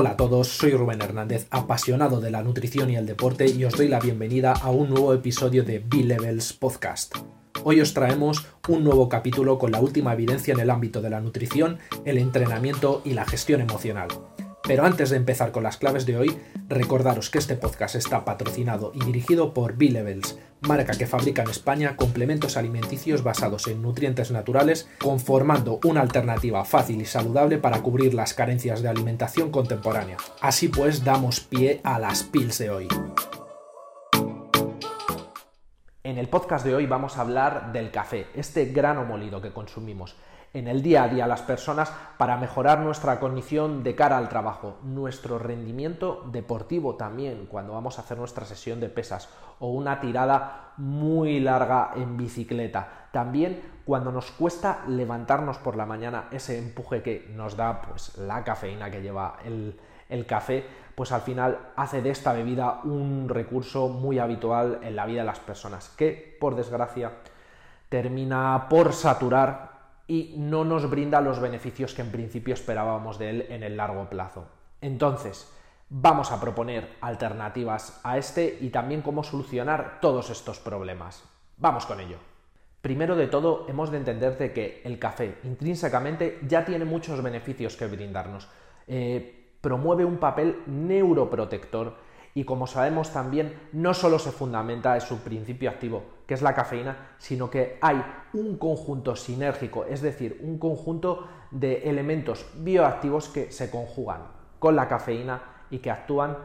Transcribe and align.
Hola 0.00 0.10
a 0.10 0.16
todos, 0.16 0.46
soy 0.46 0.70
Rubén 0.74 1.02
Hernández, 1.02 1.48
apasionado 1.50 2.20
de 2.20 2.30
la 2.30 2.44
nutrición 2.44 2.88
y 2.88 2.94
el 2.94 3.04
deporte 3.04 3.48
y 3.48 3.64
os 3.64 3.74
doy 3.74 3.88
la 3.88 3.98
bienvenida 3.98 4.52
a 4.52 4.70
un 4.70 4.90
nuevo 4.90 5.12
episodio 5.12 5.64
de 5.64 5.80
B-Levels 5.80 6.52
Podcast. 6.52 7.16
Hoy 7.64 7.80
os 7.80 7.94
traemos 7.94 8.46
un 8.68 8.84
nuevo 8.84 9.08
capítulo 9.08 9.58
con 9.58 9.72
la 9.72 9.80
última 9.80 10.12
evidencia 10.12 10.54
en 10.54 10.60
el 10.60 10.70
ámbito 10.70 11.02
de 11.02 11.10
la 11.10 11.20
nutrición, 11.20 11.78
el 12.04 12.18
entrenamiento 12.18 13.02
y 13.04 13.14
la 13.14 13.24
gestión 13.24 13.60
emocional. 13.60 14.06
Pero 14.68 14.84
antes 14.84 15.08
de 15.08 15.16
empezar 15.16 15.50
con 15.50 15.62
las 15.62 15.78
claves 15.78 16.04
de 16.04 16.18
hoy, 16.18 16.38
recordaros 16.68 17.30
que 17.30 17.38
este 17.38 17.56
podcast 17.56 17.94
está 17.94 18.26
patrocinado 18.26 18.92
y 18.94 19.02
dirigido 19.02 19.54
por 19.54 19.78
B-Levels, 19.78 20.38
marca 20.60 20.92
que 20.92 21.06
fabrica 21.06 21.42
en 21.42 21.48
España 21.48 21.96
complementos 21.96 22.58
alimenticios 22.58 23.24
basados 23.24 23.66
en 23.66 23.80
nutrientes 23.80 24.30
naturales, 24.30 24.86
conformando 25.00 25.80
una 25.84 26.02
alternativa 26.02 26.66
fácil 26.66 27.00
y 27.00 27.06
saludable 27.06 27.56
para 27.56 27.80
cubrir 27.80 28.12
las 28.12 28.34
carencias 28.34 28.82
de 28.82 28.90
alimentación 28.90 29.50
contemporánea. 29.50 30.18
Así 30.42 30.68
pues, 30.68 31.02
damos 31.02 31.40
pie 31.40 31.80
a 31.82 31.98
las 31.98 32.22
pills 32.22 32.58
de 32.58 32.68
hoy. 32.68 32.88
En 36.08 36.16
el 36.16 36.30
podcast 36.30 36.64
de 36.64 36.74
hoy 36.74 36.86
vamos 36.86 37.18
a 37.18 37.20
hablar 37.20 37.70
del 37.70 37.90
café, 37.90 38.28
este 38.34 38.64
grano 38.64 39.04
molido 39.04 39.42
que 39.42 39.52
consumimos 39.52 40.16
en 40.54 40.66
el 40.66 40.80
día 40.80 41.02
a 41.02 41.08
día 41.08 41.26
las 41.26 41.42
personas 41.42 41.92
para 42.16 42.38
mejorar 42.38 42.78
nuestra 42.78 43.20
cognición 43.20 43.82
de 43.82 43.94
cara 43.94 44.16
al 44.16 44.30
trabajo, 44.30 44.78
nuestro 44.84 45.38
rendimiento 45.38 46.24
deportivo 46.32 46.94
también 46.94 47.44
cuando 47.44 47.74
vamos 47.74 47.98
a 47.98 48.00
hacer 48.00 48.16
nuestra 48.16 48.46
sesión 48.46 48.80
de 48.80 48.88
pesas 48.88 49.28
o 49.58 49.70
una 49.70 50.00
tirada 50.00 50.72
muy 50.78 51.40
larga 51.40 51.90
en 51.94 52.16
bicicleta. 52.16 53.10
También 53.12 53.60
cuando 53.84 54.10
nos 54.10 54.30
cuesta 54.30 54.84
levantarnos 54.88 55.58
por 55.58 55.76
la 55.76 55.84
mañana, 55.84 56.28
ese 56.30 56.56
empuje 56.56 57.02
que 57.02 57.30
nos 57.34 57.54
da 57.54 57.82
pues, 57.82 58.16
la 58.16 58.42
cafeína 58.44 58.90
que 58.90 59.02
lleva 59.02 59.36
el 59.44 60.24
café, 60.26 60.87
pues 60.98 61.12
al 61.12 61.20
final 61.20 61.70
hace 61.76 62.02
de 62.02 62.10
esta 62.10 62.32
bebida 62.32 62.80
un 62.82 63.28
recurso 63.28 63.86
muy 63.86 64.18
habitual 64.18 64.80
en 64.82 64.96
la 64.96 65.06
vida 65.06 65.20
de 65.20 65.26
las 65.26 65.38
personas, 65.38 65.90
que 65.90 66.36
por 66.40 66.56
desgracia 66.56 67.12
termina 67.88 68.66
por 68.68 68.92
saturar 68.92 69.92
y 70.08 70.34
no 70.38 70.64
nos 70.64 70.90
brinda 70.90 71.20
los 71.20 71.38
beneficios 71.38 71.94
que 71.94 72.02
en 72.02 72.10
principio 72.10 72.52
esperábamos 72.52 73.16
de 73.16 73.30
él 73.30 73.46
en 73.48 73.62
el 73.62 73.76
largo 73.76 74.10
plazo. 74.10 74.48
Entonces, 74.80 75.48
vamos 75.88 76.32
a 76.32 76.40
proponer 76.40 76.96
alternativas 77.00 78.00
a 78.02 78.18
este 78.18 78.58
y 78.60 78.70
también 78.70 79.00
cómo 79.00 79.22
solucionar 79.22 80.00
todos 80.00 80.30
estos 80.30 80.58
problemas. 80.58 81.22
Vamos 81.58 81.86
con 81.86 82.00
ello. 82.00 82.16
Primero 82.82 83.14
de 83.14 83.28
todo, 83.28 83.66
hemos 83.68 83.92
de 83.92 83.98
entender 83.98 84.36
de 84.36 84.52
que 84.52 84.82
el 84.84 84.98
café 84.98 85.38
intrínsecamente 85.44 86.40
ya 86.42 86.64
tiene 86.64 86.84
muchos 86.84 87.22
beneficios 87.22 87.76
que 87.76 87.86
brindarnos. 87.86 88.48
Eh, 88.88 89.37
promueve 89.60 90.04
un 90.04 90.18
papel 90.18 90.62
neuroprotector 90.66 91.94
y 92.34 92.44
como 92.44 92.66
sabemos 92.66 93.12
también 93.12 93.58
no 93.72 93.94
solo 93.94 94.18
se 94.18 94.30
fundamenta 94.30 94.94
en 94.94 95.00
su 95.00 95.18
principio 95.18 95.70
activo, 95.70 96.04
que 96.26 96.34
es 96.34 96.42
la 96.42 96.54
cafeína, 96.54 97.14
sino 97.18 97.50
que 97.50 97.78
hay 97.80 98.00
un 98.32 98.58
conjunto 98.58 99.16
sinérgico, 99.16 99.84
es 99.84 100.02
decir, 100.02 100.38
un 100.42 100.58
conjunto 100.58 101.26
de 101.50 101.88
elementos 101.88 102.46
bioactivos 102.56 103.28
que 103.28 103.50
se 103.50 103.70
conjugan 103.70 104.22
con 104.58 104.76
la 104.76 104.86
cafeína 104.86 105.42
y 105.70 105.78
que 105.78 105.90
actúan 105.90 106.36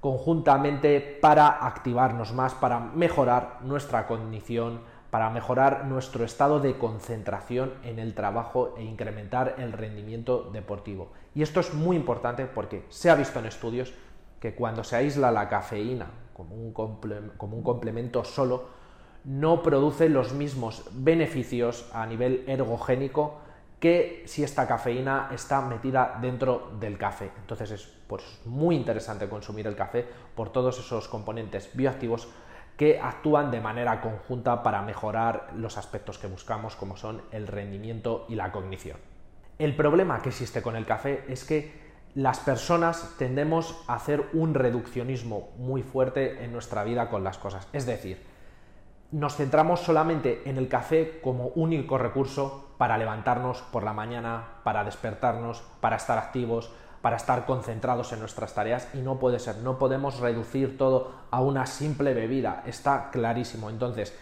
conjuntamente 0.00 1.18
para 1.20 1.48
activarnos 1.66 2.32
más, 2.32 2.54
para 2.54 2.78
mejorar 2.78 3.58
nuestra 3.62 4.06
cognición, 4.06 4.80
para 5.10 5.30
mejorar 5.30 5.86
nuestro 5.86 6.24
estado 6.24 6.60
de 6.60 6.78
concentración 6.78 7.74
en 7.82 7.98
el 7.98 8.14
trabajo 8.14 8.74
e 8.78 8.84
incrementar 8.84 9.56
el 9.58 9.72
rendimiento 9.72 10.50
deportivo. 10.52 11.12
Y 11.34 11.42
esto 11.42 11.60
es 11.60 11.74
muy 11.74 11.96
importante 11.96 12.46
porque 12.46 12.84
se 12.88 13.10
ha 13.10 13.14
visto 13.14 13.38
en 13.38 13.46
estudios 13.46 13.92
que 14.40 14.54
cuando 14.54 14.84
se 14.84 14.96
aísla 14.96 15.30
la 15.30 15.48
cafeína 15.48 16.06
como 16.32 16.54
un, 16.54 16.72
como 17.36 17.56
un 17.56 17.62
complemento 17.62 18.24
solo, 18.24 18.80
no 19.24 19.62
produce 19.62 20.08
los 20.08 20.32
mismos 20.32 20.88
beneficios 20.92 21.90
a 21.92 22.06
nivel 22.06 22.44
ergogénico 22.46 23.38
que 23.78 24.22
si 24.26 24.44
esta 24.44 24.66
cafeína 24.66 25.30
está 25.32 25.62
metida 25.62 26.18
dentro 26.20 26.72
del 26.78 26.98
café. 26.98 27.30
Entonces 27.40 27.70
es 27.72 27.88
pues, 28.06 28.22
muy 28.44 28.76
interesante 28.76 29.28
consumir 29.28 29.66
el 29.66 29.74
café 29.74 30.06
por 30.34 30.50
todos 30.50 30.78
esos 30.78 31.08
componentes 31.08 31.70
bioactivos 31.74 32.28
que 32.80 32.98
actúan 32.98 33.50
de 33.50 33.60
manera 33.60 34.00
conjunta 34.00 34.62
para 34.62 34.80
mejorar 34.80 35.50
los 35.54 35.76
aspectos 35.76 36.16
que 36.16 36.28
buscamos, 36.28 36.76
como 36.76 36.96
son 36.96 37.20
el 37.30 37.46
rendimiento 37.46 38.24
y 38.26 38.36
la 38.36 38.52
cognición. 38.52 38.96
El 39.58 39.76
problema 39.76 40.22
que 40.22 40.30
existe 40.30 40.62
con 40.62 40.76
el 40.76 40.86
café 40.86 41.26
es 41.28 41.44
que 41.44 41.74
las 42.14 42.40
personas 42.40 43.16
tendemos 43.18 43.84
a 43.86 43.96
hacer 43.96 44.30
un 44.32 44.54
reduccionismo 44.54 45.50
muy 45.58 45.82
fuerte 45.82 46.42
en 46.42 46.52
nuestra 46.52 46.82
vida 46.82 47.10
con 47.10 47.22
las 47.22 47.36
cosas. 47.36 47.68
Es 47.74 47.84
decir, 47.84 48.24
nos 49.10 49.36
centramos 49.36 49.80
solamente 49.80 50.48
en 50.48 50.56
el 50.56 50.68
café 50.68 51.20
como 51.22 51.48
único 51.48 51.98
recurso 51.98 52.70
para 52.78 52.96
levantarnos 52.96 53.60
por 53.60 53.82
la 53.82 53.92
mañana, 53.92 54.54
para 54.64 54.84
despertarnos, 54.84 55.60
para 55.82 55.96
estar 55.96 56.16
activos, 56.16 56.72
para 57.02 57.16
estar 57.16 57.46
concentrados 57.46 58.12
en 58.12 58.20
nuestras 58.20 58.54
tareas 58.54 58.88
y 58.94 58.98
no 58.98 59.18
puede 59.18 59.38
ser, 59.38 59.58
no 59.58 59.78
podemos 59.78 60.20
reducir 60.20 60.76
todo 60.76 61.12
a 61.30 61.40
una 61.40 61.66
simple 61.66 62.14
bebida, 62.14 62.62
está 62.66 63.10
clarísimo. 63.10 63.70
Entonces, 63.70 64.14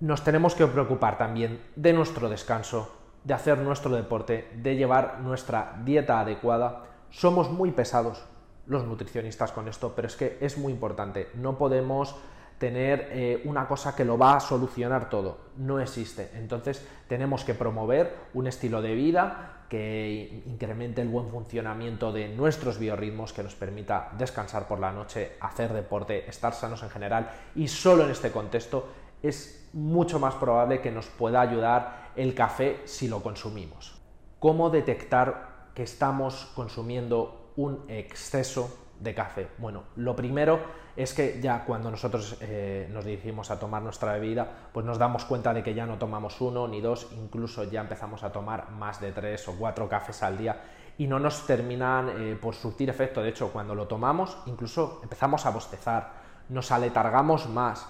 nos 0.00 0.24
tenemos 0.24 0.54
que 0.54 0.66
preocupar 0.66 1.18
también 1.18 1.60
de 1.76 1.92
nuestro 1.92 2.28
descanso, 2.28 2.90
de 3.24 3.34
hacer 3.34 3.58
nuestro 3.58 3.94
deporte, 3.94 4.50
de 4.54 4.76
llevar 4.76 5.20
nuestra 5.20 5.80
dieta 5.84 6.20
adecuada. 6.20 6.84
Somos 7.10 7.50
muy 7.50 7.70
pesados 7.70 8.24
los 8.66 8.84
nutricionistas 8.84 9.52
con 9.52 9.68
esto, 9.68 9.92
pero 9.94 10.08
es 10.08 10.16
que 10.16 10.38
es 10.40 10.58
muy 10.58 10.72
importante. 10.72 11.30
No 11.34 11.58
podemos 11.58 12.16
tener 12.58 13.08
eh, 13.10 13.42
una 13.44 13.66
cosa 13.66 13.94
que 13.96 14.04
lo 14.04 14.16
va 14.16 14.36
a 14.36 14.40
solucionar 14.40 15.10
todo. 15.10 15.38
No 15.56 15.80
existe. 15.80 16.30
Entonces 16.34 16.86
tenemos 17.08 17.44
que 17.44 17.54
promover 17.54 18.14
un 18.34 18.46
estilo 18.46 18.82
de 18.82 18.94
vida 18.94 19.61
que 19.72 20.42
incremente 20.44 21.00
el 21.00 21.08
buen 21.08 21.30
funcionamiento 21.30 22.12
de 22.12 22.28
nuestros 22.28 22.78
biorritmos, 22.78 23.32
que 23.32 23.42
nos 23.42 23.54
permita 23.54 24.10
descansar 24.18 24.68
por 24.68 24.78
la 24.78 24.92
noche, 24.92 25.38
hacer 25.40 25.72
deporte, 25.72 26.28
estar 26.28 26.52
sanos 26.52 26.82
en 26.82 26.90
general 26.90 27.30
y 27.54 27.68
solo 27.68 28.04
en 28.04 28.10
este 28.10 28.30
contexto 28.30 28.86
es 29.22 29.70
mucho 29.72 30.20
más 30.20 30.34
probable 30.34 30.82
que 30.82 30.90
nos 30.90 31.06
pueda 31.06 31.40
ayudar 31.40 32.10
el 32.16 32.34
café 32.34 32.82
si 32.84 33.08
lo 33.08 33.22
consumimos. 33.22 33.98
¿Cómo 34.40 34.68
detectar 34.68 35.70
que 35.74 35.84
estamos 35.84 36.52
consumiendo 36.54 37.54
un 37.56 37.86
exceso 37.88 38.76
de 39.02 39.14
café? 39.14 39.48
Bueno, 39.58 39.84
lo 39.96 40.14
primero 40.14 40.60
es 40.96 41.12
que 41.12 41.40
ya 41.40 41.64
cuando 41.64 41.90
nosotros 41.90 42.36
eh, 42.40 42.88
nos 42.92 43.04
dirigimos 43.04 43.50
a 43.50 43.58
tomar 43.58 43.82
nuestra 43.82 44.12
bebida, 44.12 44.46
pues 44.72 44.86
nos 44.86 44.98
damos 44.98 45.24
cuenta 45.24 45.52
de 45.52 45.62
que 45.62 45.74
ya 45.74 45.86
no 45.86 45.98
tomamos 45.98 46.40
uno 46.40 46.68
ni 46.68 46.80
dos, 46.80 47.08
incluso 47.16 47.64
ya 47.64 47.80
empezamos 47.80 48.22
a 48.22 48.32
tomar 48.32 48.70
más 48.70 49.00
de 49.00 49.12
tres 49.12 49.46
o 49.48 49.56
cuatro 49.58 49.88
cafés 49.88 50.22
al 50.22 50.38
día 50.38 50.60
y 50.98 51.06
no 51.06 51.18
nos 51.18 51.46
terminan 51.46 52.10
eh, 52.10 52.38
por 52.40 52.54
surtir 52.54 52.90
efecto. 52.90 53.22
De 53.22 53.30
hecho, 53.30 53.50
cuando 53.52 53.74
lo 53.74 53.86
tomamos, 53.86 54.36
incluso 54.46 55.00
empezamos 55.02 55.46
a 55.46 55.50
bostezar, 55.50 56.12
nos 56.48 56.70
aletargamos 56.70 57.48
más, 57.48 57.86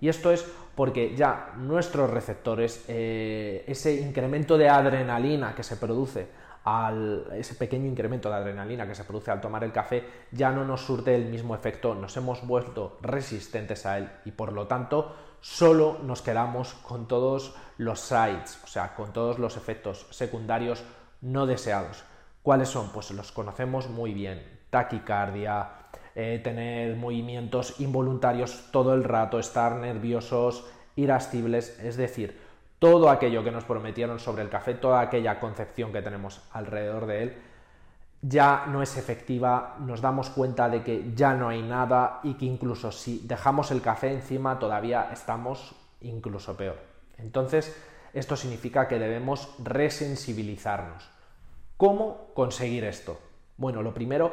y 0.00 0.08
esto 0.08 0.32
es 0.32 0.44
porque 0.74 1.14
ya 1.14 1.52
nuestros 1.58 2.10
receptores, 2.10 2.84
eh, 2.88 3.64
ese 3.66 3.94
incremento 4.00 4.58
de 4.58 4.68
adrenalina 4.68 5.54
que 5.54 5.62
se 5.62 5.76
produce 5.76 6.26
al, 6.64 7.26
ese 7.34 7.54
pequeño 7.54 7.86
incremento 7.86 8.28
de 8.28 8.36
adrenalina 8.36 8.86
que 8.86 8.94
se 8.94 9.04
produce 9.04 9.30
al 9.30 9.40
tomar 9.40 9.64
el 9.64 9.72
café 9.72 10.04
ya 10.30 10.50
no 10.50 10.64
nos 10.64 10.82
surte 10.82 11.14
el 11.14 11.26
mismo 11.26 11.54
efecto, 11.54 11.94
nos 11.94 12.16
hemos 12.16 12.46
vuelto 12.46 12.98
resistentes 13.00 13.84
a 13.86 13.98
él 13.98 14.10
y 14.24 14.32
por 14.32 14.52
lo 14.52 14.66
tanto 14.66 15.14
solo 15.40 15.98
nos 16.04 16.22
quedamos 16.22 16.74
con 16.74 17.08
todos 17.08 17.54
los 17.78 18.00
sides, 18.00 18.60
o 18.62 18.66
sea, 18.68 18.94
con 18.94 19.12
todos 19.12 19.38
los 19.38 19.56
efectos 19.56 20.06
secundarios 20.10 20.84
no 21.20 21.46
deseados. 21.46 22.04
¿Cuáles 22.42 22.68
son? 22.68 22.90
Pues 22.90 23.10
los 23.10 23.32
conocemos 23.32 23.88
muy 23.88 24.14
bien. 24.14 24.60
Taquicardia, 24.70 25.68
eh, 26.14 26.40
tener 26.42 26.96
movimientos 26.96 27.80
involuntarios 27.80 28.68
todo 28.70 28.94
el 28.94 29.04
rato, 29.04 29.38
estar 29.38 29.76
nerviosos, 29.76 30.64
irascibles, 30.96 31.78
es 31.80 31.96
decir, 31.96 32.38
todo 32.82 33.10
aquello 33.10 33.44
que 33.44 33.52
nos 33.52 33.62
prometieron 33.62 34.18
sobre 34.18 34.42
el 34.42 34.48
café, 34.48 34.74
toda 34.74 34.98
aquella 35.02 35.38
concepción 35.38 35.92
que 35.92 36.02
tenemos 36.02 36.42
alrededor 36.50 37.06
de 37.06 37.22
él, 37.22 37.36
ya 38.20 38.66
no 38.66 38.82
es 38.82 38.96
efectiva, 38.96 39.76
nos 39.78 40.00
damos 40.00 40.30
cuenta 40.30 40.68
de 40.68 40.82
que 40.82 41.12
ya 41.14 41.32
no 41.32 41.48
hay 41.48 41.62
nada 41.62 42.18
y 42.24 42.34
que 42.34 42.44
incluso 42.44 42.90
si 42.90 43.20
dejamos 43.20 43.70
el 43.70 43.82
café 43.82 44.12
encima 44.12 44.58
todavía 44.58 45.10
estamos 45.12 45.76
incluso 46.00 46.56
peor. 46.56 46.76
Entonces, 47.18 47.72
esto 48.14 48.34
significa 48.34 48.88
que 48.88 48.98
debemos 48.98 49.54
resensibilizarnos. 49.62 51.08
¿Cómo 51.76 52.32
conseguir 52.34 52.82
esto? 52.82 53.16
Bueno, 53.58 53.80
lo 53.82 53.94
primero 53.94 54.32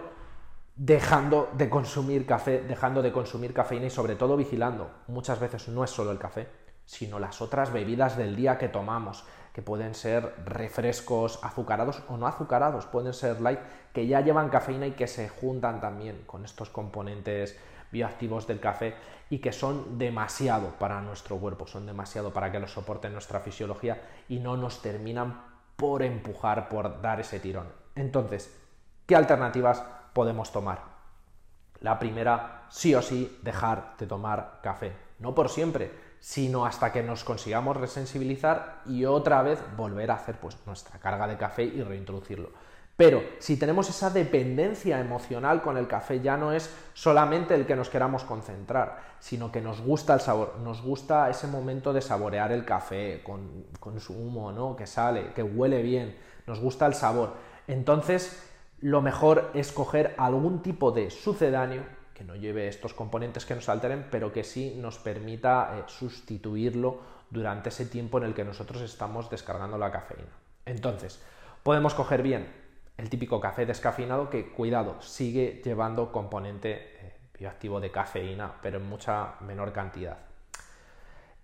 dejando 0.76 1.52
de 1.54 1.70
consumir 1.70 2.26
café, 2.26 2.62
dejando 2.62 3.04
de 3.04 3.12
consumir 3.12 3.54
cafeína 3.54 3.86
y 3.86 3.92
sobre 3.92 4.16
todo 4.16 4.36
vigilando. 4.36 4.90
Muchas 5.06 5.40
veces 5.40 5.68
no 5.68 5.84
es 5.84 5.92
solo 5.92 6.12
el 6.12 6.18
café, 6.18 6.48
sino 6.90 7.20
las 7.20 7.40
otras 7.40 7.72
bebidas 7.72 8.18
del 8.18 8.36
día 8.36 8.58
que 8.58 8.68
tomamos, 8.68 9.24
que 9.54 9.62
pueden 9.62 9.94
ser 9.94 10.34
refrescos 10.44 11.40
azucarados 11.44 12.02
o 12.08 12.18
no 12.18 12.26
azucarados, 12.26 12.88
pueden 12.88 13.14
ser 13.14 13.40
light, 13.42 13.60
que 13.94 14.08
ya 14.08 14.22
llevan 14.22 14.50
cafeína 14.50 14.88
y 14.88 14.94
que 14.94 15.06
se 15.06 15.30
juntan 15.30 15.82
también 15.82 16.24
con 16.26 16.46
estos 16.46 16.72
componentes 16.72 17.60
bioactivos 17.92 18.48
del 18.48 18.60
café 18.60 18.96
y 19.30 19.38
que 19.38 19.52
son 19.52 20.00
demasiado 20.00 20.80
para 20.80 21.00
nuestro 21.02 21.38
cuerpo, 21.38 21.68
son 21.68 21.86
demasiado 21.86 22.34
para 22.34 22.52
que 22.52 22.60
lo 22.60 22.68
soporte 22.68 23.08
nuestra 23.12 23.40
fisiología 23.40 24.02
y 24.28 24.40
no 24.40 24.58
nos 24.58 24.82
terminan 24.82 25.44
por 25.76 26.02
empujar, 26.02 26.70
por 26.70 27.04
dar 27.04 27.20
ese 27.20 27.40
tirón. 27.40 27.68
Entonces, 27.94 28.60
¿qué 29.06 29.16
alternativas 29.16 29.84
podemos 30.14 30.52
tomar? 30.52 30.82
La 31.82 32.00
primera, 32.00 32.66
sí 32.70 32.96
o 32.96 33.04
sí, 33.04 33.38
dejar 33.44 33.94
de 34.00 34.08
tomar 34.08 34.60
café. 34.64 34.92
No 35.20 35.36
por 35.36 35.50
siempre, 35.50 36.09
sino 36.20 36.66
hasta 36.66 36.92
que 36.92 37.04
nos 37.04 37.24
consigamos 37.24 37.78
resensibilizar 37.78 38.82
y 38.86 39.06
otra 39.06 39.42
vez 39.42 39.60
volver 39.78 40.12
a 40.12 40.16
hacer 40.16 40.36
pues, 40.36 40.58
nuestra 40.66 41.00
carga 41.00 41.28
de 41.28 41.38
café 41.38 41.64
y 41.64 41.82
reintroducirlo. 41.82 42.50
Pero 43.00 43.24
si 43.40 43.56
tenemos 43.56 43.90
esa 43.90 44.10
dependencia 44.10 45.00
emocional 45.00 45.62
con 45.62 45.78
el 45.78 45.88
café, 45.88 46.20
ya 46.20 46.36
no 46.36 46.52
es 46.52 46.70
solamente 46.94 47.56
el 47.56 47.66
que 47.66 47.78
nos 47.78 47.90
queramos 47.90 48.26
concentrar, 48.26 49.00
sino 49.20 49.54
que 49.54 49.62
nos 49.62 49.80
gusta 49.80 50.14
el 50.14 50.20
sabor, 50.20 50.58
nos 50.62 50.82
gusta 50.82 51.30
ese 51.30 51.48
momento 51.48 51.94
de 51.94 52.02
saborear 52.02 52.52
el 52.52 52.66
café 52.66 53.22
con, 53.24 53.68
con 53.80 54.02
su 54.02 54.14
humo, 54.14 54.52
¿no? 54.52 54.76
que 54.76 54.86
sale, 54.86 55.32
que 55.34 55.44
huele 55.44 55.82
bien, 55.82 56.18
nos 56.46 56.60
gusta 56.60 56.88
el 56.88 56.94
sabor. 56.94 57.36
Entonces, 57.68 58.44
lo 58.82 59.02
mejor 59.02 59.50
es 59.54 59.72
coger 59.72 60.14
algún 60.18 60.62
tipo 60.62 60.92
de 60.92 61.10
sucedáneo 61.10 61.84
que 62.20 62.26
no 62.26 62.36
lleve 62.36 62.68
estos 62.68 62.94
componentes 62.94 63.46
que 63.46 63.56
nos 63.56 63.70
alteren, 63.70 64.08
pero 64.12 64.34
que 64.34 64.44
sí 64.44 64.76
nos 64.76 64.98
permita 64.98 65.78
eh, 65.78 65.84
sustituirlo 65.88 67.00
durante 67.30 67.70
ese 67.70 67.86
tiempo 67.86 68.18
en 68.18 68.26
el 68.26 68.34
que 68.34 68.44
nosotros 68.44 68.82
estamos 68.82 69.30
descargando 69.30 69.78
la 69.78 69.90
cafeína. 69.90 70.28
Entonces, 70.66 71.22
podemos 71.64 71.94
coger 71.94 72.22
bien 72.22 72.52
el 72.98 73.10
típico 73.10 73.40
café 73.40 73.66
descafeinado 73.66 74.30
que, 74.30 74.50
cuidado, 74.50 75.02
sigue 75.02 75.62
llevando 75.64 76.12
componente 76.12 76.98
eh, 77.00 77.14
bioactivo 77.40 77.80
de 77.80 77.90
cafeína, 77.90 78.52
pero 78.62 78.80
en 78.80 78.90
mucha 78.90 79.36
menor 79.40 79.72
cantidad. 79.72 80.18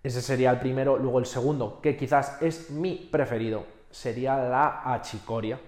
Ese 0.02 0.20
sería 0.20 0.50
el 0.50 0.58
primero. 0.58 0.98
Luego 0.98 1.20
el 1.20 1.26
segundo, 1.26 1.80
que 1.80 1.96
quizás 1.96 2.42
es 2.42 2.68
mi 2.68 3.08
preferido, 3.10 3.64
sería 3.90 4.36
la 4.36 4.92
achicoria, 4.92 5.58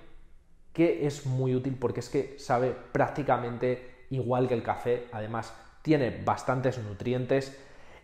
que 0.74 1.06
es 1.06 1.24
muy 1.24 1.54
útil 1.54 1.78
porque 1.80 2.00
es 2.00 2.10
que 2.10 2.38
sabe 2.38 2.76
prácticamente 2.92 3.96
igual 4.10 4.48
que 4.48 4.54
el 4.54 4.62
café, 4.62 5.08
además 5.12 5.54
tiene 5.82 6.22
bastantes 6.24 6.78
nutrientes 6.78 7.58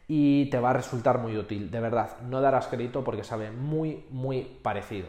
y 0.07 0.51
te 0.51 0.59
va 0.59 0.71
a 0.71 0.75
resultar 0.75 1.19
muy 1.19 1.37
útil, 1.37 1.71
de 1.71 1.81
verdad, 1.81 2.21
no 2.23 2.41
darás 2.41 2.67
crédito 2.67 3.03
porque 3.03 3.25
sabe 3.25 3.51
muy, 3.51 4.07
muy 4.11 4.43
parecido. 4.63 5.09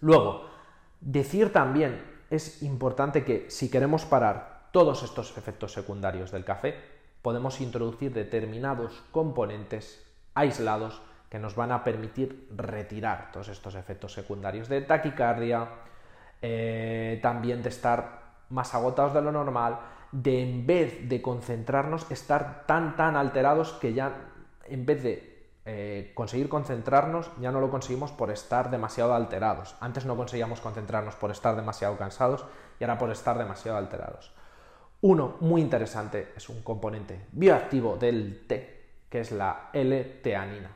Luego, 0.00 0.48
decir 1.00 1.52
también 1.52 2.02
es 2.30 2.62
importante 2.62 3.24
que 3.24 3.50
si 3.50 3.70
queremos 3.70 4.04
parar 4.04 4.68
todos 4.70 5.02
estos 5.02 5.36
efectos 5.36 5.72
secundarios 5.72 6.30
del 6.30 6.44
café, 6.44 6.74
podemos 7.22 7.60
introducir 7.60 8.12
determinados 8.12 9.02
componentes 9.10 10.04
aislados 10.34 11.00
que 11.30 11.38
nos 11.38 11.56
van 11.56 11.72
a 11.72 11.82
permitir 11.82 12.48
retirar 12.54 13.32
todos 13.32 13.48
estos 13.48 13.74
efectos 13.74 14.12
secundarios 14.12 14.68
de 14.68 14.82
taquicardia, 14.82 15.68
eh, 16.42 17.18
también 17.22 17.62
de 17.62 17.70
estar 17.70 18.23
más 18.54 18.74
agotados 18.74 19.12
de 19.12 19.20
lo 19.20 19.32
normal, 19.32 19.80
de 20.12 20.42
en 20.42 20.66
vez 20.66 21.08
de 21.08 21.20
concentrarnos, 21.20 22.10
estar 22.10 22.64
tan, 22.66 22.96
tan 22.96 23.16
alterados 23.16 23.72
que 23.74 23.92
ya 23.92 24.30
en 24.66 24.86
vez 24.86 25.02
de 25.02 25.34
eh, 25.66 26.12
conseguir 26.14 26.48
concentrarnos, 26.48 27.30
ya 27.40 27.50
no 27.50 27.60
lo 27.60 27.70
conseguimos 27.70 28.12
por 28.12 28.30
estar 28.30 28.70
demasiado 28.70 29.14
alterados. 29.14 29.76
Antes 29.80 30.04
no 30.04 30.16
conseguíamos 30.16 30.60
concentrarnos 30.60 31.16
por 31.16 31.30
estar 31.30 31.56
demasiado 31.56 31.96
cansados 31.96 32.46
y 32.78 32.84
ahora 32.84 32.98
por 32.98 33.10
estar 33.10 33.36
demasiado 33.38 33.76
alterados. 33.76 34.32
Uno 35.00 35.36
muy 35.40 35.60
interesante 35.60 36.32
es 36.36 36.48
un 36.48 36.62
componente 36.62 37.26
bioactivo 37.32 37.96
del 37.96 38.46
té, 38.46 39.02
que 39.08 39.20
es 39.20 39.32
la 39.32 39.70
L-teanina. 39.72 40.70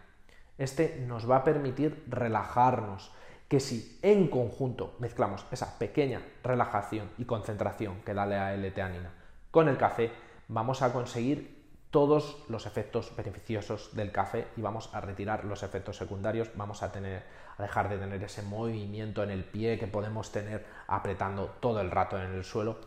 Este 0.59 1.03
nos 1.07 1.31
va 1.31 1.37
a 1.37 1.45
permitir 1.45 2.05
relajarnos, 2.09 3.13
que 3.49 3.61
si 3.61 3.99
en 4.03 4.29
conjunto 4.29 4.95
mezclamos 4.99 5.47
esa 5.51 5.79
pequeña 5.79 6.23
relajación 6.43 7.11
y 7.19 7.25
concentración 7.25 8.03
que 8.03 8.15
da 8.15 8.27
la 8.27 8.55
L-teanina 8.55 9.11
con 9.51 9.69
el 9.69 9.79
café, 9.79 10.13
vamos 10.49 10.83
a 10.83 10.93
conseguir 10.93 11.59
todos 11.91 12.45
los 12.49 12.67
efectos 12.67 13.17
beneficiosos 13.17 13.97
del 13.97 14.13
café 14.13 14.49
y 14.57 14.61
vamos 14.61 14.91
a 14.93 15.01
retirar 15.01 15.45
los 15.45 15.63
efectos 15.63 15.97
secundarios, 15.97 16.51
vamos 16.55 16.83
a 16.83 16.93
tener 16.93 17.23
a 17.59 17.63
dejar 17.63 17.89
de 17.89 17.99
tener 17.99 18.23
ese 18.23 18.43
movimiento 18.43 19.23
en 19.23 19.31
el 19.31 19.45
pie 19.45 19.79
que 19.79 19.87
podemos 19.87 20.31
tener 20.31 20.65
apretando 20.87 21.47
todo 21.61 21.81
el 21.81 21.91
rato 21.91 22.17
en 22.17 22.33
el 22.33 22.45
suelo. 22.45 22.79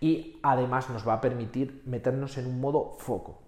Y 0.00 0.38
además 0.42 0.90
nos 0.90 1.06
va 1.06 1.14
a 1.14 1.20
permitir 1.20 1.82
meternos 1.84 2.38
en 2.38 2.46
un 2.46 2.60
modo 2.60 2.96
foco 2.98 3.42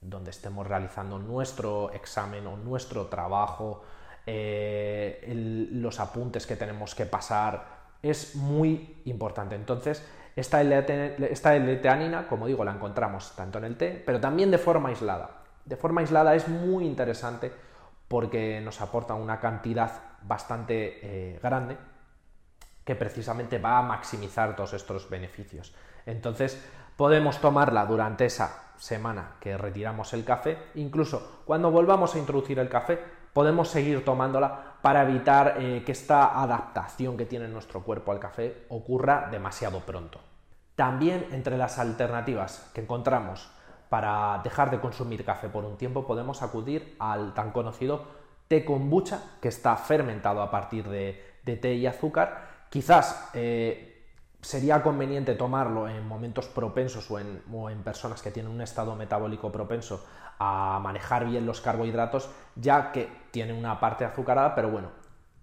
donde 0.00 0.30
estemos 0.30 0.66
realizando 0.66 1.18
nuestro 1.18 1.92
examen 1.92 2.46
o 2.46 2.56
nuestro 2.56 3.06
trabajo 3.06 3.82
eh, 4.26 5.68
los 5.72 6.00
apuntes 6.00 6.46
que 6.46 6.56
tenemos 6.56 6.94
que 6.94 7.06
pasar, 7.06 7.76
es 8.02 8.34
muy 8.34 9.02
importante. 9.04 9.54
Entonces, 9.54 10.04
esta 10.34 10.60
L-teanina, 10.60 12.28
como 12.28 12.46
digo, 12.46 12.64
la 12.64 12.72
encontramos 12.72 13.34
tanto 13.36 13.58
en 13.58 13.64
el 13.64 13.76
té, 13.76 14.02
pero 14.04 14.20
también 14.20 14.50
de 14.50 14.58
forma 14.58 14.90
aislada. 14.90 15.30
De 15.64 15.76
forma 15.76 16.02
aislada 16.02 16.34
es 16.34 16.46
muy 16.48 16.84
interesante 16.84 17.52
porque 18.08 18.60
nos 18.60 18.80
aporta 18.80 19.14
una 19.14 19.40
cantidad 19.40 19.90
bastante 20.22 20.98
eh, 21.02 21.40
grande 21.42 21.76
que 22.84 22.94
precisamente 22.94 23.58
va 23.58 23.78
a 23.78 23.82
maximizar 23.82 24.54
todos 24.54 24.74
estos 24.74 25.10
beneficios. 25.10 25.74
Entonces, 26.04 26.62
podemos 26.96 27.40
tomarla 27.40 27.84
durante 27.86 28.26
esa 28.26 28.72
semana 28.78 29.36
que 29.40 29.56
retiramos 29.56 30.12
el 30.12 30.24
café, 30.24 30.58
incluso 30.74 31.42
cuando 31.44 31.70
volvamos 31.70 32.14
a 32.14 32.18
introducir 32.18 32.58
el 32.58 32.68
café, 32.68 33.00
podemos 33.36 33.68
seguir 33.68 34.02
tomándola 34.02 34.78
para 34.80 35.02
evitar 35.02 35.56
eh, 35.58 35.82
que 35.84 35.92
esta 35.92 36.40
adaptación 36.40 37.18
que 37.18 37.26
tiene 37.26 37.48
nuestro 37.48 37.82
cuerpo 37.82 38.10
al 38.10 38.18
café 38.18 38.64
ocurra 38.70 39.28
demasiado 39.30 39.80
pronto. 39.80 40.20
También 40.74 41.26
entre 41.32 41.58
las 41.58 41.78
alternativas 41.78 42.70
que 42.72 42.80
encontramos 42.80 43.50
para 43.90 44.40
dejar 44.42 44.70
de 44.70 44.80
consumir 44.80 45.22
café 45.22 45.50
por 45.50 45.66
un 45.66 45.76
tiempo 45.76 46.06
podemos 46.06 46.40
acudir 46.40 46.96
al 46.98 47.34
tan 47.34 47.50
conocido 47.50 48.06
té 48.48 48.64
kombucha 48.64 49.20
que 49.42 49.48
está 49.48 49.76
fermentado 49.76 50.40
a 50.40 50.50
partir 50.50 50.88
de, 50.88 51.20
té 51.44 51.74
y 51.74 51.86
azúcar. 51.86 52.64
Quizás 52.70 53.28
eh, 53.34 53.95
sería 54.46 54.80
conveniente 54.80 55.34
tomarlo 55.34 55.88
en 55.88 56.06
momentos 56.06 56.46
propensos 56.46 57.10
o 57.10 57.18
en, 57.18 57.82
personas 57.82 58.22
que 58.22 58.30
tienen 58.30 58.52
un 58.52 58.60
estado 58.60 58.94
metabólico 58.94 59.50
propenso 59.50 60.06
a 60.38 60.78
manejar 60.80 61.26
bien 61.26 61.44
los 61.44 61.60
carbohidratos, 61.60 62.30
ya 62.54 62.92
que 62.92 63.08
tiene 63.32 63.52
una 63.52 63.80
parte 63.80 64.04
azucarada, 64.04 64.54
pero 64.54 64.70
bueno, 64.70 64.90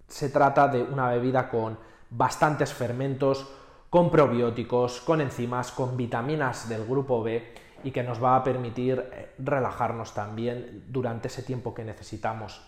se 0.08 0.30
trata 0.30 0.70
de 0.70 0.82
una 0.82 1.10
bebida 1.10 1.50
con 1.50 1.78
bastantes 2.12 2.74
fermentos, 2.74 3.46
con 3.90 4.10
probióticos, 4.10 5.02
con 5.02 5.20
enzimas, 5.20 5.74
con 5.74 5.98
vitaminas 5.98 6.70
del 6.70 6.86
grupo 6.86 7.22
B 7.22 7.56
y 7.84 7.92
que 7.92 8.04
nos 8.04 8.24
va 8.24 8.38
a 8.38 8.44
permitir 8.46 9.00
eh, 9.12 9.36
relajarnos 9.38 10.14
también 10.14 10.86
durante 10.88 11.28
ese 11.28 11.44
tiempo 11.44 11.74
que 11.74 11.84
necesitamos 11.84 12.62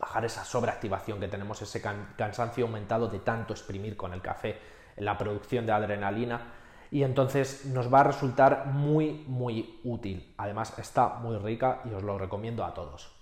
bajar 0.00 0.24
esa 0.24 0.46
sobreactivación 0.46 1.20
que 1.20 1.28
tenemos, 1.28 1.60
ese 1.60 1.82
cansancio 2.16 2.64
aumentado 2.64 3.08
de 3.08 3.18
tanto 3.18 3.52
exprimir 3.52 3.98
con 3.98 4.14
el 4.14 4.22
café 4.22 4.75
la 4.96 5.18
producción 5.18 5.66
de 5.66 5.72
adrenalina 5.72 6.52
y 6.90 7.02
entonces 7.02 7.66
nos 7.66 7.92
va 7.92 8.00
a 8.00 8.04
resultar 8.04 8.66
muy 8.66 9.24
muy 9.26 9.80
útil. 9.84 10.34
Además 10.38 10.78
está 10.78 11.14
muy 11.20 11.36
rica 11.38 11.80
y 11.84 11.94
os 11.94 12.02
lo 12.02 12.18
recomiendo 12.18 12.64
a 12.64 12.74
todos. 12.74 13.12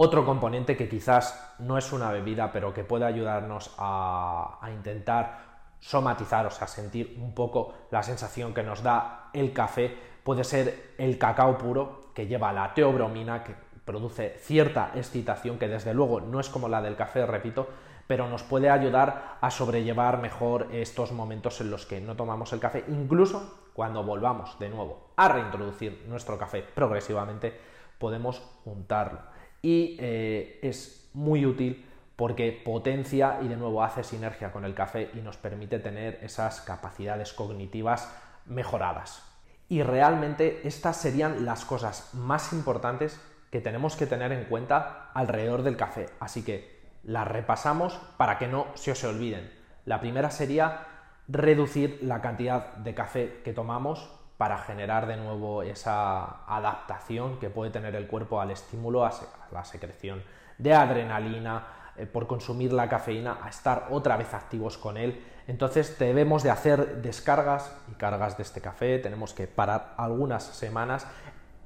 Otro 0.00 0.24
componente 0.24 0.76
que 0.76 0.88
quizás 0.88 1.56
no 1.58 1.76
es 1.76 1.92
una 1.92 2.12
bebida 2.12 2.52
pero 2.52 2.72
que 2.72 2.84
puede 2.84 3.04
ayudarnos 3.04 3.74
a, 3.78 4.60
intentar 4.72 5.48
somatizar, 5.80 6.46
o 6.46 6.50
sea, 6.50 6.66
sentir 6.66 7.16
un 7.20 7.34
poco 7.34 7.74
la 7.90 8.02
sensación 8.02 8.54
que 8.54 8.62
nos 8.62 8.82
da 8.82 9.30
el 9.32 9.52
café, 9.52 9.96
puede 10.22 10.44
ser 10.44 10.94
el 10.98 11.18
cacao 11.18 11.56
puro 11.58 12.12
que 12.14 12.26
lleva 12.26 12.52
la 12.52 12.74
teobromina 12.74 13.42
que 13.42 13.54
produce 13.84 14.36
cierta 14.38 14.92
excitación 14.94 15.58
que 15.58 15.66
desde 15.66 15.94
luego 15.94 16.20
no 16.20 16.40
es 16.40 16.48
como 16.48 16.68
la 16.68 16.82
del 16.82 16.94
café, 16.94 17.24
repito, 17.26 17.68
pero 18.08 18.26
nos 18.26 18.42
puede 18.42 18.70
ayudar 18.70 19.36
a 19.40 19.50
sobrellevar 19.52 20.20
mejor 20.20 20.68
estos 20.72 21.12
momentos 21.12 21.60
en 21.60 21.70
los 21.70 21.86
que 21.86 22.00
no 22.00 22.16
tomamos 22.16 22.52
el 22.52 22.58
café, 22.58 22.84
incluso 22.88 23.70
cuando 23.74 24.02
volvamos 24.02 24.58
de 24.58 24.70
nuevo 24.70 25.10
a 25.14 25.28
reintroducir 25.28 26.04
nuestro 26.08 26.36
café 26.36 26.62
progresivamente, 26.62 27.52
podemos 27.98 28.40
juntarlo. 28.64 29.20
Y 29.62 29.96
eh, 30.00 30.58
es 30.62 31.10
muy 31.12 31.44
útil 31.44 31.84
porque 32.16 32.50
potencia 32.50 33.38
y 33.42 33.48
de 33.48 33.56
nuevo 33.56 33.84
hace 33.84 34.02
sinergia 34.02 34.50
con 34.50 34.64
el 34.64 34.74
café 34.74 35.10
y 35.14 35.18
nos 35.18 35.36
permite 35.36 35.78
tener 35.78 36.18
esas 36.22 36.62
capacidades 36.62 37.32
cognitivas 37.34 38.12
mejoradas. 38.46 39.22
Y 39.68 39.82
realmente 39.82 40.66
estas 40.66 40.96
serían 40.96 41.44
las 41.44 41.66
cosas 41.66 42.14
más 42.14 42.54
importantes 42.54 43.20
que 43.50 43.60
tenemos 43.60 43.96
que 43.96 44.06
tener 44.06 44.32
en 44.32 44.44
cuenta 44.44 45.10
alrededor 45.12 45.62
del 45.62 45.76
café. 45.76 46.06
Así 46.20 46.42
que 46.42 46.77
las 47.08 47.26
repasamos 47.26 47.98
para 48.18 48.36
que 48.36 48.48
no 48.48 48.66
se 48.74 48.92
os 48.92 49.02
olviden. 49.02 49.50
La 49.86 49.98
primera 49.98 50.30
sería 50.30 50.86
reducir 51.26 52.00
la 52.02 52.20
cantidad 52.20 52.74
de 52.76 52.94
café 52.94 53.40
que 53.42 53.54
tomamos 53.54 54.10
para 54.36 54.58
generar 54.58 55.06
de 55.06 55.16
nuevo 55.16 55.62
esa 55.62 56.44
adaptación 56.46 57.38
que 57.38 57.48
puede 57.48 57.70
tener 57.70 57.96
el 57.96 58.06
cuerpo 58.06 58.42
al 58.42 58.50
estímulo, 58.50 59.06
a 59.06 59.12
la 59.50 59.64
secreción 59.64 60.22
de 60.58 60.74
adrenalina, 60.74 61.66
eh, 61.96 62.04
por 62.04 62.26
consumir 62.26 62.74
la 62.74 62.90
cafeína, 62.90 63.38
a 63.42 63.48
estar 63.48 63.86
otra 63.90 64.18
vez 64.18 64.34
activos 64.34 64.76
con 64.76 64.98
él. 64.98 65.24
Entonces 65.46 65.98
debemos 65.98 66.42
de 66.42 66.50
hacer 66.50 67.00
descargas 67.00 67.74
y 67.90 67.94
cargas 67.94 68.36
de 68.36 68.42
este 68.42 68.60
café, 68.60 68.98
tenemos 68.98 69.32
que 69.32 69.46
parar 69.46 69.94
algunas 69.96 70.44
semanas. 70.44 71.06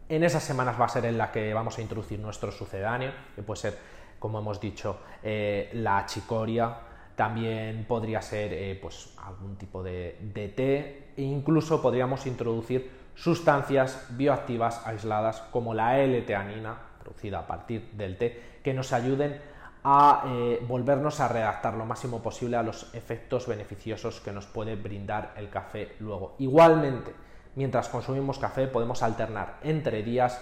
En 0.09 0.23
esas 0.23 0.45
semanas 0.45 0.81
va 0.81 0.85
a 0.85 0.89
ser 0.89 1.05
en 1.05 1.19
la 1.19 1.33
que 1.33 1.53
vamos 1.53 1.79
a 1.79 1.83
introducir 1.83 2.21
nuestro 2.21 2.53
sucedáneo, 2.53 3.13
que 3.35 3.43
puede 3.43 3.61
ser, 3.61 3.79
como 4.23 4.38
hemos 4.38 4.61
dicho, 4.61 5.00
eh, 5.21 5.69
la 5.75 6.07
chicoria, 6.07 6.76
también 7.17 7.85
podría 7.88 8.23
ser 8.23 8.52
eh, 8.52 8.79
pues, 8.81 9.14
algún 9.19 9.57
tipo 9.57 9.83
de, 9.83 10.17
té 10.55 11.11
e 11.17 11.23
incluso 11.23 11.83
podríamos 11.83 12.25
introducir 12.26 12.88
sustancias 13.17 14.07
bioactivas 14.11 14.87
aisladas 14.87 15.41
como 15.50 15.75
la 15.75 15.99
L-teanina, 15.99 16.79
producida 17.00 17.41
a 17.41 17.47
partir 17.49 17.91
del 17.95 18.17
té, 18.17 18.61
que 18.62 18.73
nos 18.73 18.93
ayuden 18.93 19.41
a 19.83 20.23
eh, 20.29 20.64
volvernos 20.69 21.19
a 21.19 21.26
redactar 21.26 21.75
lo 21.75 21.85
máximo 21.85 22.23
posible 22.23 22.57
a 22.57 22.62
los 22.62 22.95
efectos 22.95 23.49
beneficiosos 23.49 24.21
que 24.21 24.31
nos 24.31 24.47
puede 24.47 24.76
brindar 24.76 25.35
el 25.37 25.50
café 25.50 25.97
luego. 25.99 26.37
Igualmente, 26.38 27.12
mientras 27.57 27.88
consumimos 27.88 28.38
café 28.38 28.69
podemos 28.69 29.02
alternar 29.02 29.59
entre 29.64 30.05
días 30.05 30.41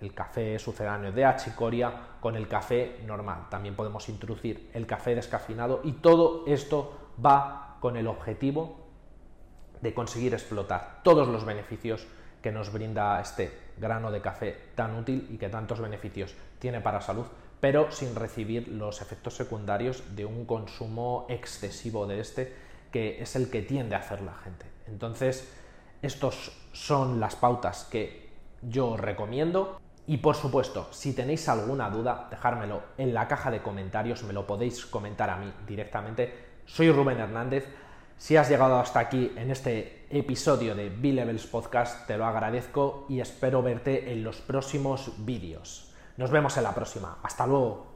el 0.00 0.14
café 0.14 0.58
sucedáneo 0.58 1.12
de 1.12 1.24
achicoria 1.24 1.92
con 2.20 2.36
el 2.36 2.48
café 2.48 3.00
normal. 3.06 3.46
También 3.50 3.74
podemos 3.74 4.08
introducir 4.08 4.70
el 4.74 4.86
café 4.86 5.14
descafeinado 5.14 5.80
y 5.84 5.92
todo 5.92 6.44
esto 6.46 7.12
va 7.24 7.76
con 7.80 7.96
el 7.96 8.06
objetivo 8.06 8.76
de 9.80 9.94
conseguir 9.94 10.34
explotar 10.34 11.00
todos 11.02 11.28
los 11.28 11.44
beneficios 11.44 12.06
que 12.42 12.52
nos 12.52 12.72
brinda 12.72 13.20
este 13.20 13.52
grano 13.78 14.10
de 14.10 14.20
café 14.20 14.56
tan 14.74 14.96
útil 14.96 15.28
y 15.30 15.38
que 15.38 15.48
tantos 15.48 15.80
beneficios 15.80 16.34
tiene 16.58 16.80
para 16.80 17.00
salud, 17.00 17.26
pero 17.60 17.90
sin 17.90 18.14
recibir 18.14 18.68
los 18.68 19.02
efectos 19.02 19.34
secundarios 19.34 20.16
de 20.16 20.24
un 20.24 20.44
consumo 20.44 21.26
excesivo 21.28 22.06
de 22.06 22.20
este, 22.20 22.54
que 22.92 23.20
es 23.22 23.36
el 23.36 23.50
que 23.50 23.62
tiende 23.62 23.94
a 23.94 23.98
hacer 23.98 24.22
la 24.22 24.34
gente. 24.34 24.66
Entonces, 24.86 25.52
estos 26.02 26.52
son 26.72 27.20
las 27.20 27.36
pautas 27.36 27.84
que 27.84 28.28
yo 28.62 28.96
recomiendo. 28.96 29.80
Y 30.08 30.16
por 30.16 30.34
supuesto, 30.34 30.88
si 30.90 31.12
tenéis 31.12 31.46
alguna 31.50 31.90
duda, 31.90 32.28
dejármelo 32.30 32.80
en 32.96 33.12
la 33.12 33.28
caja 33.28 33.50
de 33.50 33.60
comentarios, 33.60 34.22
me 34.22 34.32
lo 34.32 34.46
podéis 34.46 34.86
comentar 34.86 35.28
a 35.28 35.36
mí 35.36 35.52
directamente. 35.66 36.62
Soy 36.64 36.90
Rubén 36.90 37.18
Hernández. 37.18 37.66
Si 38.16 38.34
has 38.34 38.48
llegado 38.48 38.80
hasta 38.80 39.00
aquí 39.00 39.32
en 39.36 39.50
este 39.50 40.06
episodio 40.08 40.74
de 40.74 40.88
B-Levels 40.88 41.46
Podcast, 41.46 42.06
te 42.06 42.16
lo 42.16 42.24
agradezco 42.24 43.04
y 43.10 43.20
espero 43.20 43.62
verte 43.62 44.10
en 44.10 44.24
los 44.24 44.40
próximos 44.40 45.12
vídeos. 45.26 45.92
Nos 46.16 46.30
vemos 46.30 46.56
en 46.56 46.62
la 46.62 46.74
próxima. 46.74 47.18
Hasta 47.22 47.46
luego. 47.46 47.94